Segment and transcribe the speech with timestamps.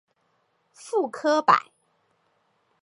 [0.73, 1.69] 傅科摆